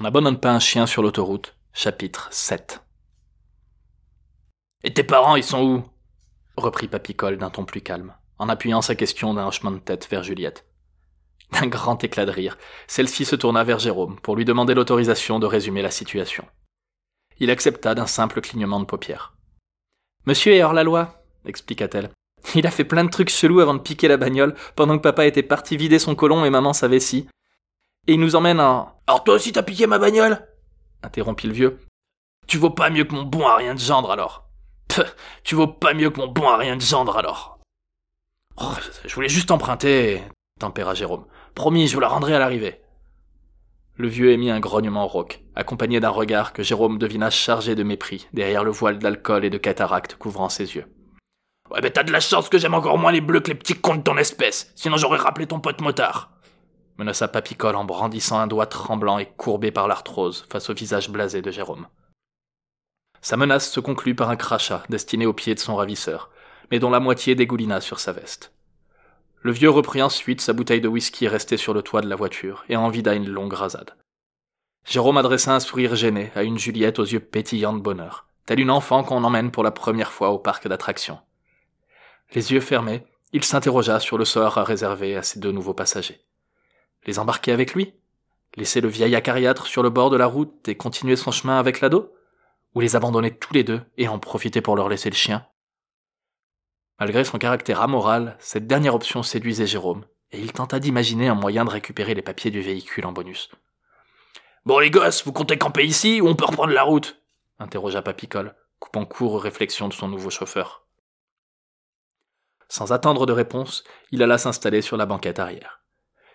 [0.00, 2.82] On n'abandonne pas un chien sur l'autoroute, chapitre 7.
[4.84, 5.84] Et tes parents, ils sont où?
[6.56, 10.22] reprit Papicole d'un ton plus calme, en appuyant sa question d'un hochement de tête vers
[10.22, 10.66] Juliette.
[11.52, 15.44] D'un grand éclat de rire, celle-ci se tourna vers Jérôme pour lui demander l'autorisation de
[15.44, 16.46] résumer la situation.
[17.38, 19.34] Il accepta d'un simple clignement de paupières.
[20.24, 22.10] Monsieur est hors la loi, expliqua-t-elle.
[22.54, 25.26] Il a fait plein de trucs chelous avant de piquer la bagnole, pendant que papa
[25.26, 27.28] était parti vider son colon et maman sa vessie.
[28.08, 29.00] Et il nous emmène en...
[29.06, 30.46] Alors toi aussi t'as piqué ma bagnole?
[31.02, 31.78] interrompit le vieux.
[32.46, 34.48] Tu vaux pas mieux que mon bon à rien de gendre alors.
[35.44, 37.58] tu vaux pas mieux que mon bon à rien de gendre alors.
[38.60, 38.74] Oh,
[39.04, 40.22] je voulais juste emprunter,
[40.60, 41.26] tempéra Jérôme.
[41.54, 42.80] Promis, je vous la rendrai à l'arrivée.
[43.96, 48.26] Le vieux émit un grognement rauque, accompagné d'un regard que Jérôme devina chargé de mépris
[48.32, 50.86] derrière le voile d'alcool et de cataracte couvrant ses yeux.
[51.70, 53.78] Ouais, mais t'as de la chance que j'aime encore moins les bleus que les petits
[53.78, 56.31] contes de ton espèce, sinon j'aurais rappelé ton pote motard.
[56.98, 61.42] Menaça Papicole en brandissant un doigt tremblant et courbé par l'arthrose face au visage blasé
[61.42, 61.86] de Jérôme.
[63.20, 66.30] Sa menace se conclut par un crachat destiné au pied de son ravisseur,
[66.70, 68.52] mais dont la moitié dégoulina sur sa veste.
[69.40, 72.64] Le vieux reprit ensuite sa bouteille de whisky restée sur le toit de la voiture
[72.68, 73.96] et en vida une longue rasade.
[74.84, 78.70] Jérôme adressa un sourire gêné à une Juliette aux yeux pétillants de bonheur, telle une
[78.70, 81.20] enfant qu'on emmène pour la première fois au parc d'attractions.
[82.34, 86.20] Les yeux fermés, il s'interrogea sur le sort à réserver à ses deux nouveaux passagers.
[87.04, 87.94] Les embarquer avec lui?
[88.56, 91.80] Laisser le vieil acariâtre sur le bord de la route et continuer son chemin avec
[91.80, 92.14] l'ado?
[92.74, 95.46] Ou les abandonner tous les deux et en profiter pour leur laisser le chien?
[97.00, 101.64] Malgré son caractère amoral, cette dernière option séduisait Jérôme, et il tenta d'imaginer un moyen
[101.64, 103.50] de récupérer les papiers du véhicule en bonus.
[104.64, 107.20] Bon les gosses, vous comptez camper ici ou on peut reprendre la route?
[107.58, 110.86] interrogea Papicole, coupant court aux réflexions de son nouveau chauffeur.
[112.68, 115.81] Sans attendre de réponse, il alla s'installer sur la banquette arrière.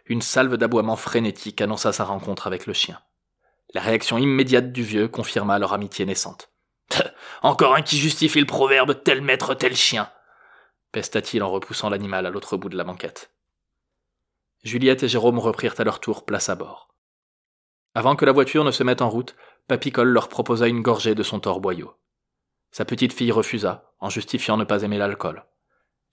[0.08, 3.00] Une salve d'aboiements frénétiques annonça sa rencontre avec le chien.
[3.74, 6.50] La réaction immédiate du vieux confirma leur amitié naissante.
[7.44, 10.10] Encore un qui justifie le proverbe tel maître, tel chien
[10.98, 13.30] pesta-t-il en repoussant l'animal à l'autre bout de la banquette.
[14.64, 16.90] Juliette et Jérôme reprirent à leur tour place à bord.
[17.94, 19.36] Avant que la voiture ne se mette en route,
[19.68, 21.94] Papicole leur proposa une gorgée de son torboyau.
[22.72, 25.46] Sa petite fille refusa, en justifiant ne pas aimer l'alcool.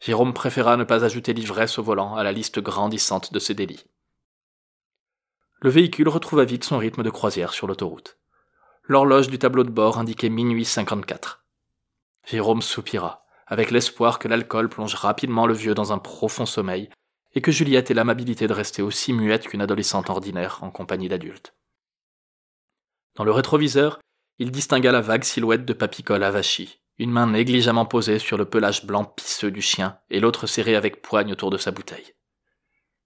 [0.04, 3.86] Jérôme préféra ne pas ajouter l'ivresse au volant à la liste grandissante de ses délits.
[5.62, 8.18] Le véhicule retrouva vite son rythme de croisière sur l'autoroute.
[8.82, 11.46] L'horloge du tableau de bord indiquait minuit cinquante-quatre.
[12.26, 16.90] Jérôme soupira, avec l'espoir que l'alcool plonge rapidement le vieux dans un profond sommeil,
[17.32, 21.54] et que Juliette ait l'amabilité de rester aussi muette qu'une adolescente ordinaire en compagnie d'adultes.
[23.14, 24.00] Dans le rétroviseur,
[24.38, 28.84] il distingua la vague silhouette de Papicole avachi, une main négligemment posée sur le pelage
[28.84, 32.14] blanc pisseux du chien et l'autre serrée avec poigne autour de sa bouteille.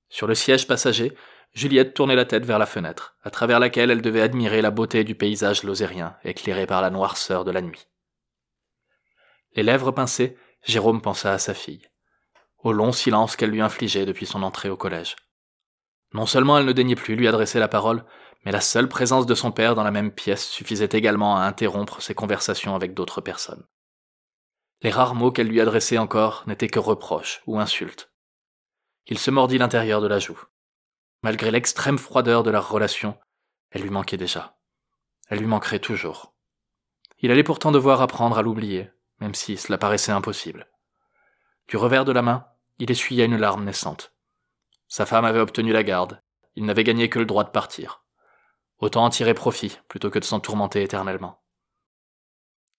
[0.08, 1.14] Sur le siège passager,
[1.54, 5.04] Juliette tournait la tête vers la fenêtre, à travers laquelle elle devait admirer la beauté
[5.04, 7.86] du paysage lozérien, éclairé par la noirceur de la nuit.
[9.54, 11.88] Les lèvres pincées, Jérôme pensa à sa fille,
[12.58, 15.16] au long silence qu'elle lui infligeait depuis son entrée au collège.
[16.12, 18.04] Non seulement elle ne daignait plus lui adresser la parole,
[18.44, 22.02] mais la seule présence de son père dans la même pièce suffisait également à interrompre
[22.02, 23.64] ses conversations avec d'autres personnes.
[24.82, 28.12] Les rares mots qu'elle lui adressait encore n'étaient que reproches ou insultes.
[29.06, 30.40] Il se mordit l'intérieur de la joue.
[31.22, 33.18] Malgré l'extrême froideur de leur relation,
[33.70, 34.56] elle lui manquait déjà.
[35.28, 36.34] Elle lui manquerait toujours.
[37.18, 38.90] Il allait pourtant devoir apprendre à l'oublier,
[39.20, 40.68] même si cela paraissait impossible.
[41.66, 42.46] Du revers de la main,
[42.78, 44.14] il essuya une larme naissante.
[44.86, 46.22] Sa femme avait obtenu la garde,
[46.54, 48.04] il n'avait gagné que le droit de partir.
[48.78, 51.42] Autant en tirer profit plutôt que de s'en tourmenter éternellement.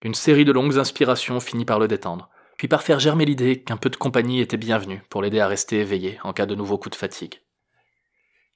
[0.02, 3.78] Une série de longues inspirations finit par le détendre, puis par faire germer l'idée qu'un
[3.78, 6.90] peu de compagnie était bienvenue pour l'aider à rester éveillé en cas de nouveau coup
[6.90, 7.42] de fatigue.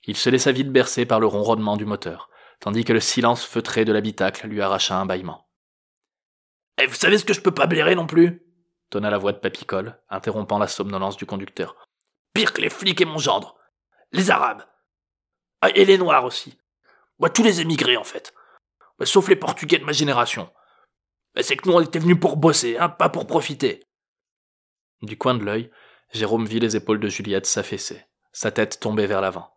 [0.05, 3.85] Il se laissa vite bercer par le ronronnement du moteur, tandis que le silence feutré
[3.85, 5.47] de l'habitacle lui arracha un bâillement.
[6.81, 8.43] Eh, vous savez ce que je peux pas blairer non plus
[8.93, 11.75] tonna la voix de Papicole, interrompant la somnolence du conducteur.
[12.33, 13.55] Pire que les flics et mon gendre.
[14.11, 14.63] Les Arabes.
[15.61, 16.59] Ah, et les Noirs aussi.
[17.17, 18.33] Moi, tous les émigrés, en fait.
[19.01, 20.51] sauf les Portugais de ma génération.
[21.41, 23.83] C'est que nous, on était venus pour bosser, hein, pas pour profiter.
[25.01, 25.71] Du coin de l'œil,
[26.11, 29.53] Jérôme vit les épaules de Juliette s'affaisser, sa tête tombée vers l'avant.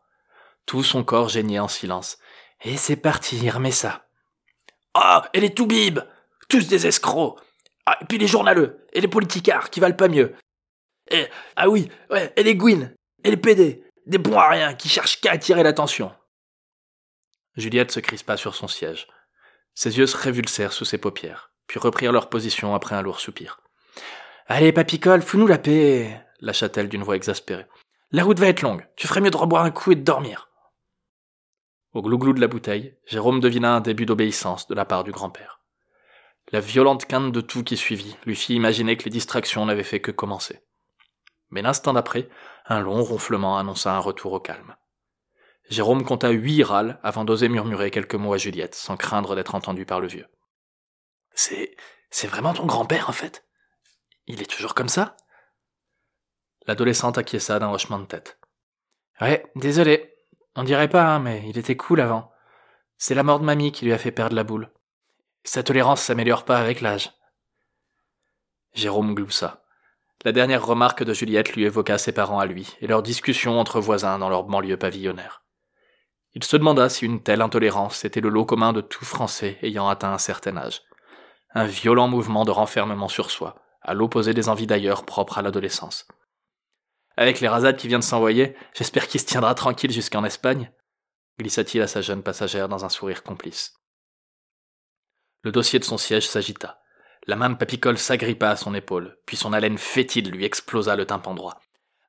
[0.64, 2.18] Tout son corps geignait en silence.
[2.64, 4.08] Et c'est parti, remets ça.
[4.94, 6.00] Ah, et les toubibs
[6.48, 7.38] Tous des escrocs
[7.84, 10.34] Ah, et puis les journaleux, et les politicards qui valent pas mieux.
[11.10, 14.88] Et, ah oui, ouais, et les gouines, et les pédés, des bons à rien qui
[14.88, 16.12] cherchent qu'à attirer l'attention.
[17.56, 19.06] Juliette se crispa sur son siège.
[19.74, 23.60] Ses yeux se révulsèrent sous ses paupières, puis reprirent leur position après un lourd soupir.
[24.46, 27.66] Allez, papicole, fous-nous la paix, lâcha-t-elle d'une voix exaspérée.
[28.12, 30.48] La route va être longue, tu ferais mieux de reboire un coup et de dormir.
[31.92, 35.60] Au glouglou de la bouteille, Jérôme devina un début d'obéissance de la part du grand-père.
[36.52, 40.00] La violente quinte de tout qui suivit lui fit imaginer que les distractions n'avaient fait
[40.00, 40.60] que commencer.
[41.50, 42.28] Mais l'instant d'après,
[42.66, 44.76] un long ronflement annonça un retour au calme.
[45.68, 49.84] Jérôme compta huit râles avant d'oser murmurer quelques mots à Juliette, sans craindre d'être entendu
[49.84, 50.26] par le vieux.
[51.36, 51.76] C'est.
[52.10, 53.44] c'est vraiment ton grand-père, en fait?
[54.26, 55.16] Il est toujours comme ça?
[56.66, 58.40] L'adolescente acquiesça d'un hochement de tête.
[59.20, 60.14] Ouais, désolé.
[60.56, 62.32] On dirait pas, hein, mais il était cool avant.
[62.98, 64.72] C'est la mort de mamie qui lui a fait perdre la boule.
[65.44, 67.12] Sa tolérance s'améliore pas avec l'âge.
[68.72, 69.62] Jérôme gloussa.
[70.24, 73.80] La dernière remarque de Juliette lui évoqua ses parents à lui et leur discussion entre
[73.80, 75.44] voisins dans leur banlieue pavillonnaire.
[76.34, 79.88] Il se demanda si une telle intolérance était le lot commun de tout Français ayant
[79.88, 80.82] atteint un certain âge.
[81.56, 86.06] Un violent mouvement de renfermement sur soi, à l'opposé des envies d'ailleurs propres à l'adolescence.
[87.16, 90.70] Avec les rasades qui vient de s'envoyer, j'espère qu'il se tiendra tranquille jusqu'en Espagne,
[91.40, 93.74] glissa-t-il à sa jeune passagère dans un sourire complice.
[95.44, 96.82] Le dossier de son siège s'agita.
[97.26, 101.06] La main de Papicole s'agrippa à son épaule, puis son haleine fétide lui explosa le
[101.06, 101.58] tympan droit.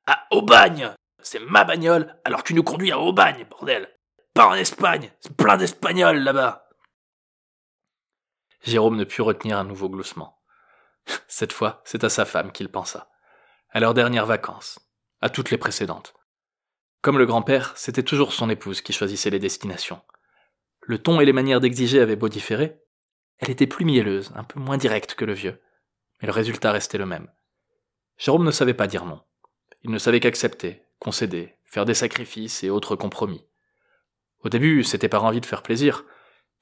[0.06, 0.92] À Aubagne
[1.22, 3.88] C'est ma bagnole, alors tu nous conduis à Aubagne, bordel
[4.38, 6.67] pas en Espagne, c'est plein d'Espagnols là-bas.
[8.62, 10.40] Jérôme ne put retenir un nouveau gloussement.
[11.28, 13.10] Cette fois, c'est à sa femme qu'il pensa.
[13.70, 14.78] À leurs dernières vacances,
[15.20, 16.14] à toutes les précédentes.
[17.00, 20.00] Comme le grand-père, c'était toujours son épouse qui choisissait les destinations.
[20.80, 22.80] Le ton et les manières d'exiger avaient beau différer,
[23.38, 25.60] elle était plus mielleuse, un peu moins directe que le vieux,
[26.20, 27.28] mais le résultat restait le même.
[28.16, 29.22] Jérôme ne savait pas dire non.
[29.82, 33.46] Il ne savait qu'accepter, concéder, faire des sacrifices et autres compromis.
[34.40, 36.04] Au début, c'était par envie de faire plaisir,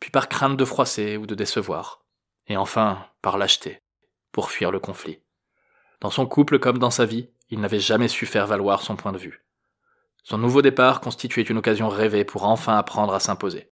[0.01, 2.05] puis par crainte de froisser ou de décevoir,
[2.47, 3.83] et enfin par lâcheté,
[4.33, 5.23] pour fuir le conflit.
[6.01, 9.13] Dans son couple comme dans sa vie, il n'avait jamais su faire valoir son point
[9.13, 9.45] de vue.
[10.23, 13.71] Son nouveau départ constituait une occasion rêvée pour enfin apprendre à s'imposer.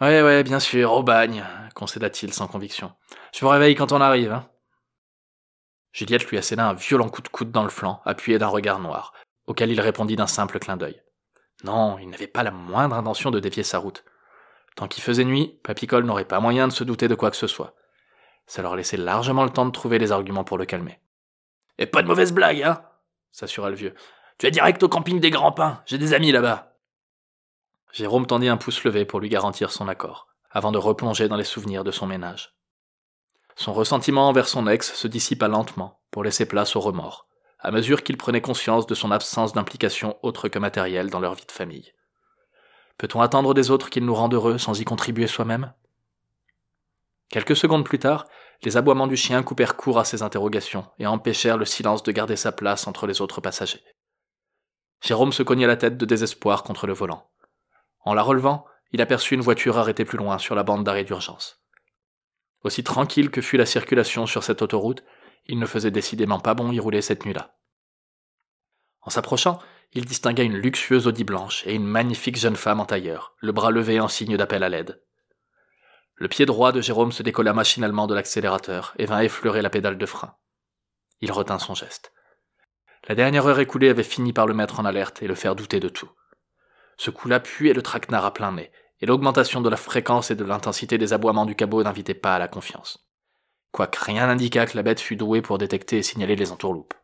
[0.00, 1.44] Ouais, ouais, bien sûr, au bagne,
[1.74, 2.92] concéda-t-il sans conviction.
[3.32, 4.48] Je vous réveille quand on arrive, hein.
[5.92, 9.14] Juliette lui asséna un violent coup de coude dans le flanc, appuyé d'un regard noir,
[9.46, 11.00] auquel il répondit d'un simple clin d'œil.
[11.62, 14.04] Non, il n'avait pas la moindre intention de dévier sa route.
[14.74, 17.46] Tant qu'il faisait nuit, Papicole n'aurait pas moyen de se douter de quoi que ce
[17.46, 17.74] soit.
[18.46, 21.00] Ça leur laissait largement le temps de trouver les arguments pour le calmer.
[21.78, 22.82] Et pas de mauvaise blague, hein
[23.32, 23.94] s'assura le vieux.
[24.38, 26.76] Tu es direct au camping des Grands Pins, j'ai des amis là-bas.
[27.92, 31.44] Jérôme tendit un pouce levé pour lui garantir son accord, avant de replonger dans les
[31.44, 32.54] souvenirs de son ménage.
[33.56, 37.28] Son ressentiment envers son ex se dissipa lentement pour laisser place au remords,
[37.60, 41.46] à mesure qu'il prenait conscience de son absence d'implication autre que matérielle dans leur vie
[41.46, 41.92] de famille.
[42.98, 45.72] Peut-on attendre des autres qu'ils nous rendent heureux sans y contribuer soi-même?
[47.28, 48.26] Quelques secondes plus tard,
[48.62, 52.36] les aboiements du chien coupèrent court à ses interrogations et empêchèrent le silence de garder
[52.36, 53.82] sa place entre les autres passagers.
[55.02, 57.28] Jérôme se cogna la tête de désespoir contre le volant.
[58.04, 61.62] En la relevant, il aperçut une voiture arrêtée plus loin sur la bande d'arrêt d'urgence.
[62.62, 65.04] Aussi tranquille que fut la circulation sur cette autoroute,
[65.46, 67.56] il ne faisait décidément pas bon y rouler cette nuit-là.
[69.02, 69.58] En s'approchant,
[69.94, 73.70] il distingua une luxueuse Audi blanche et une magnifique jeune femme en tailleur, le bras
[73.70, 75.02] levé en signe d'appel à l'aide.
[76.16, 79.98] Le pied droit de Jérôme se décolla machinalement de l'accélérateur et vint effleurer la pédale
[79.98, 80.34] de frein.
[81.20, 82.12] Il retint son geste.
[83.08, 85.80] La dernière heure écoulée avait fini par le mettre en alerte et le faire douter
[85.80, 86.10] de tout.
[86.96, 88.70] Ce coup-là puait le traquenard à plein nez,
[89.00, 92.38] et l'augmentation de la fréquence et de l'intensité des aboiements du cabot n'invitait pas à
[92.38, 93.04] la confiance
[93.74, 96.94] quoique rien n'indiqua que la bête fût douée pour détecter et signaler les entourloupes.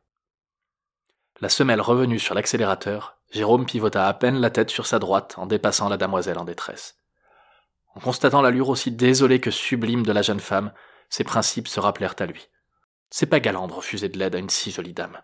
[1.40, 5.46] La semelle revenue sur l'accélérateur, Jérôme pivota à peine la tête sur sa droite en
[5.46, 6.96] dépassant la damoiselle en détresse.
[7.94, 10.72] En constatant l'allure aussi désolée que sublime de la jeune femme,
[11.08, 12.48] ses principes se rappelèrent à lui.
[13.08, 15.18] C'est pas galant de refuser de l'aide à une si jolie dame.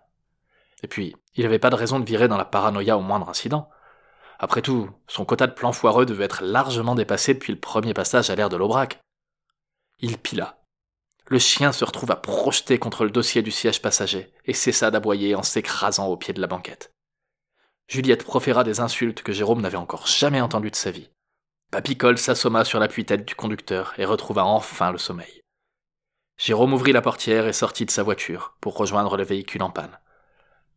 [0.83, 3.69] Et puis, il n'avait pas de raison de virer dans la paranoïa au moindre incident.
[4.39, 8.31] Après tout, son quota de plans foireux devait être largement dépassé depuis le premier passage
[8.31, 9.01] à l'air de l'Aubrac.
[9.99, 10.59] Il pila,
[11.29, 15.43] le chien se retrouva projeté contre le dossier du siège passager et cessa d'aboyer en
[15.43, 16.93] s'écrasant au pied de la banquette.
[17.89, 21.11] Juliette proféra des insultes que Jérôme n'avait encore jamais entendues de sa vie.
[21.71, 25.41] Papicole s'assomma sur l'appui-tête du conducteur et retrouva enfin le sommeil.
[26.37, 29.99] Jérôme ouvrit la portière et sortit de sa voiture pour rejoindre le véhicule en panne.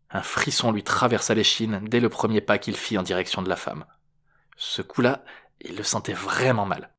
[0.09, 3.55] Un frisson lui traversa l'échine dès le premier pas qu'il fit en direction de la
[3.55, 3.85] femme.
[4.57, 5.23] Ce coup-là,
[5.61, 6.91] il le sentait vraiment mal.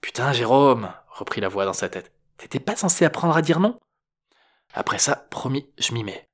[0.00, 2.12] Putain, Jérôme, reprit la voix dans sa tête.
[2.36, 3.80] T'étais pas censé apprendre à dire non?
[4.72, 6.28] Après ça, promis, je m'y mets,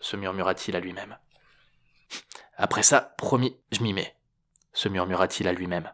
[0.00, 1.18] se murmura-t-il à lui-même.
[2.56, 4.16] Après ça, promis, je m'y mets,
[4.72, 5.92] se murmura-t-il à lui-même.